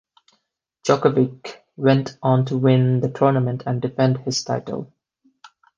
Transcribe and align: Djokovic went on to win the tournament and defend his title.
Djokovic 0.83 1.57
went 1.77 2.17
on 2.23 2.43
to 2.45 2.57
win 2.57 3.01
the 3.01 3.09
tournament 3.11 3.61
and 3.67 3.79
defend 3.83 4.17
his 4.21 4.43
title. 4.43 4.91